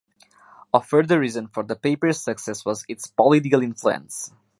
[0.73, 4.33] A further reason for the paper's success was its political influence.